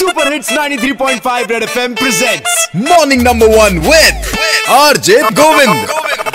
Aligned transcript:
Super 0.00 0.32
hits 0.32 0.50
93.5 0.52 1.50
Red 1.50 1.62
FM 1.62 1.94
presents 1.94 2.68
morning 2.76 3.22
number 3.22 3.46
one 3.56 3.78
with 3.78 4.70
RJ 4.72 5.18
Govind 5.40 5.90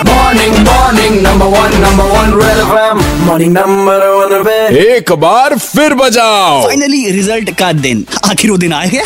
morning 0.06 0.56
morning 0.58 1.20
number 1.22 1.46
one 1.54 1.76
number 1.82 2.04
one 2.12 2.34
Red 2.42 2.58
FM 2.58 3.00
morning 3.26 3.52
number 3.52 4.06
one 4.08 4.42
पे 4.44 4.58
एक 4.96 5.12
बार 5.24 5.56
फिर 5.58 5.94
बजाओ। 5.94 6.62
Finally 6.64 7.10
result 7.10 7.50
का 7.58 7.72
दिन। 7.72 8.04
आखिर 8.30 8.50
वो 8.50 8.56
दिन 8.56 8.72
आ 8.72 8.84
गया 8.84 9.04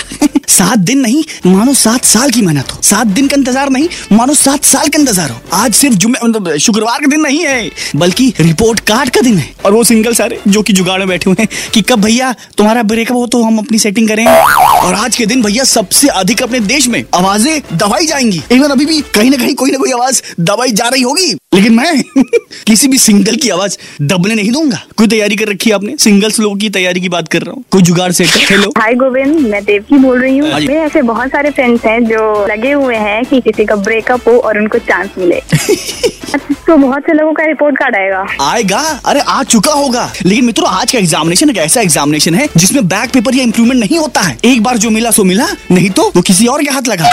सात 0.61 0.79
दिन 0.79 0.99
नहीं, 1.01 1.23
मानो 1.47 1.73
सात 1.75 2.05
साल 2.05 2.31
की 2.31 2.41
मेहनत 2.43 2.73
हो। 2.73 2.81
सात 2.83 3.07
दिन 3.09 3.29
का 3.29 3.37
इंतज़ार 3.37 3.71
नहीं, 3.71 3.89
मानो 4.13 4.35
सात 4.35 4.65
साल 4.65 4.89
का 4.89 4.99
इंतज़ार 4.99 5.31
हो। 5.31 5.41
आज 5.55 5.75
सिर्फ़ 5.75 5.97
जुम्मे 5.97 6.19
मतलब 6.25 6.57
शुक्रवार 6.59 7.01
का 7.01 7.07
दिन 7.07 7.21
नहीं 7.21 7.39
है, 7.39 7.71
बल्कि 7.97 8.33
रिपोर्ट 8.41 8.81
कार्ड 8.81 9.11
का 9.11 9.21
दिन 9.21 9.39
है। 9.39 9.49
और 9.65 9.73
वो 9.73 9.83
सिंगल 9.85 10.15
सारे, 10.15 10.41
जो 10.49 10.63
कि 10.63 10.73
जुगाड़ 10.73 10.99
में 10.99 11.09
बैठे 11.09 11.31
हुए 11.31 11.37
हैं, 11.41 11.49
कि 11.75 11.83
कब 11.83 12.01
भैया 12.01 12.35
तुम्हारा 12.59 12.83
ब्रेकअप 12.85 13.17
हो 13.17 13.27
तो 13.27 13.43
हम 13.43 13.59
अपनी 13.59 13.79
सेटिंग 13.79 14.09
करें। 14.09 14.27
और 14.27 14.95
आज 14.95 15.17
के 15.17 15.27
दिन 15.27 15.43
भैया 15.43 15.65
सबसे 15.67 16.09
अधिक 16.11 16.43
अपने 16.43 16.61
देश 16.69 16.89
में 16.89 17.05
आवाज़ें 17.15 17.61
दबाई 17.75 18.07
जाएँगी। 18.07 18.43
इवन 18.53 18.71
अभी 18.71 18.87
भी 18.87 19.01
कहीं 19.15 19.31
ना 19.31 19.37
कहीं 19.37 19.55
कोई 19.55 19.71
ना 19.71 19.79
कोई 19.79 19.93
आवाज़ 19.93 20.23
दबाई 20.41 20.73
जा 20.73 20.89
रही 20.89 21.03
होगी। 21.03 21.35
लेकिन 21.53 21.73
मैं 21.75 22.03
किसी 22.67 22.89
भी 22.89 22.99
सिंगल 22.99 23.37
की 23.43 23.49
आवाज़ 23.51 23.77
दबने 24.03 24.35
नहीं 24.35 24.51
दूँगा। 24.53 24.77
कोई 24.97 25.07
तैयारी 25.09 25.37
कर 25.37 25.49
रखी 25.49 25.71
है 25.71 25.77
आपने? 25.77 25.97
सिंगल्स 26.01 26.39
लोगों 26.41 26.57
की 26.57 26.69
तैयारी 26.71 27.01
की 27.01 27.09
बात 27.09 27.29
कर 27.29 27.43
रहा 27.43 27.55
हूँ। 27.55 27.65
कोई 27.73 27.83
जुगाड़ 27.83 28.11
सेट 28.13 28.29
हेलो 28.51 28.71
हाय 28.79 28.95
गोविंद 28.95 29.39
मैं 29.47 29.63
देवकी 29.65 29.99
बोल 29.99 30.21
रही 30.21 30.39
हूँ। 30.39 30.51
हाँ 30.51 30.61
मेरे 30.61 30.79
ऐसे 30.81 31.03
बहुत 31.03 31.29
सारे 31.29 31.51
फ्रेंड्स 31.51 31.85
हैं 31.85 32.05
जो 32.05 32.47
लगे 32.47 32.73
हुए 32.73 32.97
हैं 32.97 33.25
कि 33.25 33.41
किसी 33.41 33.65
का 33.65 33.77
ब्रेकअप 33.79 34.29
हो 34.29 34.37
और 34.39 34.59
उनको 34.59 34.79
चांस 34.79 35.09
मिले। 35.19 35.41
तो 36.67 36.77
बहुत 36.77 37.03
से 37.03 37.13
लोगों 37.13 37.33
का 37.33 37.45
रिपोर्ट 37.45 37.79
कार्ड 37.79 37.97
आएगा। 37.97 38.25
आएगा? 38.51 38.79
अरे 39.07 39.21
आ 39.21 39.43
चुका 39.43 39.73
होगा। 39.73 40.11
लेकिन 40.27 40.45
मित्रों 40.45 40.69
आज 40.71 40.93
का 40.93 40.99
एग्जामिनेशन 40.99 41.51
एक 41.51 41.57
ऐसा 41.59 41.81
एग्जामिनेशन 41.81 42.35
है 42.35 42.49
जिसमें 42.57 42.87
बैक 42.89 43.11
पेपर 43.15 43.35
या 43.35 43.43
इम्प्रूवमेंट 43.43 43.81
नहीं 43.81 43.99
होता 43.99 44.21
है। 44.21 44.39
एक 44.45 44.63
बार 44.63 44.79
जो 44.79 44.91
मिला 44.91 45.11
सो 45.11 45.25
मिला। 45.25 45.49
नहीं 45.71 45.91
तो 45.91 46.11
वो 46.17 46.23
किसी 46.23 46.47
और 46.47 46.65
के 46.65 46.71
हाथ 46.71 46.89
लगा। 46.89 47.11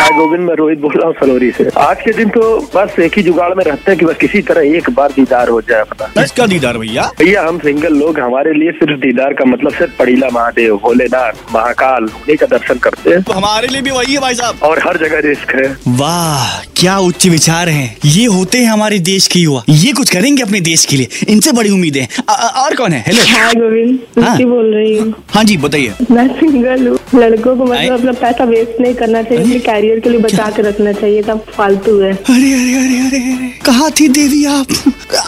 हाय 0.00 0.10
गोविंद 0.16 0.42
मैं 0.48 0.54
रोहित 0.56 0.78
बोल 0.80 0.92
रहा 0.96 1.06
हूँ 1.06 1.14
सलोरी 1.14 1.50
से। 1.50 1.68
आज 1.78 1.96
के 2.04 2.12
दिन 2.12 2.28
तो 2.28 2.42
बस 2.74 2.98
एक 3.00 3.16
ही 3.16 3.22
जुगाड़ 3.22 3.49
में 3.54 3.64
रहते 3.64 3.90
हैं 3.90 3.98
कि 4.00 4.06
बस 4.06 4.16
किसी 4.16 4.42
तरह 4.42 4.76
एक 4.76 4.90
बार 4.90 5.12
दीदार 5.12 5.48
हो 5.48 5.60
जाए 5.60 5.80
अपना। 5.80 6.22
इसका 6.22 6.46
दीदार 6.46 6.78
भैया? 6.78 7.10
भैया 7.18 7.42
हम 7.42 7.58
सिंगल 7.58 7.94
लोग 7.94 8.20
हमारे 8.20 8.52
लिए 8.52 8.70
सिर्फ़ 8.70 9.00
दीदार 9.00 9.32
का 9.32 9.44
मतलब 9.44 9.72
सिर्फ़ 9.72 9.98
पड़ीला 9.98 10.28
महादेव 10.32 10.76
भोलेनाथ 10.76 11.32
महाकाल 11.54 12.04
उन्हीं 12.04 12.36
का 12.36 12.46
दर्शन 12.46 12.78
करते 12.78 13.10
हैं। 13.10 13.22
तो 13.22 13.32
हमारे 13.32 13.68
लिए 13.68 13.82
भी 13.82 13.90
वही 13.90 14.14
है 14.14 14.20
भाई 14.20 14.34
साहब। 14.34 14.58
और 14.62 14.78
हर 14.78 14.96
जगह 14.96 15.18
रिस्क 15.18 15.54
है। 15.54 15.76
वाह 15.88 16.69
क्या 16.80 16.96
उच्च 16.98 17.26
विचार 17.26 17.68
हैं? 17.68 17.96
ये 18.04 18.24
होते 18.24 18.58
हैं 18.58 18.66
हमारे 18.66 18.98
देश 18.98 19.26
के 19.26 19.40
युवा। 19.40 19.62
ये 19.68 19.92
कुछ 19.92 20.10
करेंगे 20.10 20.42
अपने 20.42 20.60
देश 20.60 20.84
के 20.84 20.96
लिए। 20.96 21.08
इनसे 21.28 21.52
बड़ी 21.52 21.70
उम्मीदें 21.70 22.06
अ- 22.28 22.62
और 22.64 22.76
कौन 22.76 22.92
है? 22.92 23.04
हेलो 23.06 23.22
हाय 23.22 23.54
गोविंद 23.54 24.24
हाँ। 24.24 24.36
बोल 24.38 24.74
रही 24.74 24.96
हूँ। 24.98 25.14
हाँ 25.34 25.44
जी 25.44 25.56
बताइए। 25.56 25.92
मैं 26.10 26.26
सिंगल 26.28 26.86
हूँ। 26.88 27.20
लड़कों 27.20 27.56
को 27.56 27.64
मतलब 27.64 27.98
अपना 27.98 28.12
पैसा 28.12 28.44
वेस्ट 28.44 28.80
नहीं 28.80 28.94
करना 28.94 29.22
चाहिए 29.22 29.42
अपने 29.44 29.58
कैरियर 29.58 30.00
के 30.00 30.10
लिए 30.10 30.20
बचा 30.20 30.50
के 30.56 30.62
रखना 30.62 30.92
चाहिए 30.92 31.22
तब 31.22 31.44
फालतू 31.56 31.98
है। 32.00 32.12
अरे 32.12 32.52
अरे 32.52 32.74
अरे 32.74 32.98
अरे 33.06 33.50
कहाँ 33.66 33.90
थी 33.90 34.08
देवी 34.08 34.44
आप? 34.44 34.66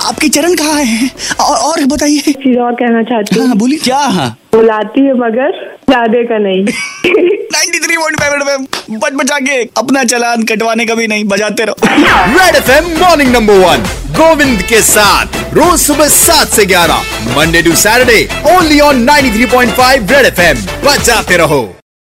आपके 0.07 0.29
चरण 0.29 0.55
कहाँ 0.55 0.83
हैं? 0.83 1.11
और, 1.41 1.57
और 1.57 1.85
बताइए। 1.85 2.21
चीज़ 2.21 2.59
और 2.59 2.73
कहना 2.73 3.03
चाहती 3.03 3.39
हाँ। 3.41 3.47
हूँ 3.49 3.57
बोलिए। 3.57 3.79
क्या 3.79 3.99
हाँ 3.99 4.37
बुलाती 4.55 5.01
है 5.01 5.15
मगर 5.15 5.77
ज़्यादा 5.91 6.23
का 6.23 6.39
नहीं। 6.39 6.65
93.5 7.53 8.45
में 8.47 8.99
बच 9.01 9.13
बचा 9.13 9.39
के 9.39 9.63
अपना 9.77 10.05
चलान 10.05 10.43
कटवाने 10.45 10.87
का 10.87 10.95
भी 10.95 11.07
नहीं, 11.07 11.25
बजाते 11.25 11.65
रहो। 11.65 11.77
Red 11.83 12.57
F 12.57 12.71
M 12.71 12.89
morning 13.01 13.33
number 13.33 13.59
one 13.59 13.85
Govind 14.17 14.63
के 14.63 14.81
साथ, 14.83 15.37
रोज 15.55 15.79
सुबह 15.81 16.09
सात 16.09 16.49
से 16.49 16.67
ग्यारह 16.67 17.37
Monday 17.37 17.63
to 17.63 17.75
Saturday 17.77 18.29
only 18.57 18.81
on 18.81 19.05
93.5 19.05 20.11
Red 20.13 20.27
F 20.27 20.41
M 20.41 20.67
बचाते 20.85 21.37
रहो। 21.37 21.63